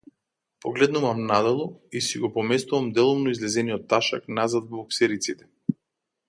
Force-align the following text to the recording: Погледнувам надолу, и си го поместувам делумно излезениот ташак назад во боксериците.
Погледнувам 0.61 1.25
надолу, 1.25 1.81
и 1.91 2.01
си 2.01 2.17
го 2.23 2.31
поместувам 2.39 2.89
делумно 2.97 3.35
излезениот 3.35 3.87
ташак 3.95 4.27
назад 4.41 4.73
во 4.73 4.83
боксериците. 4.83 5.51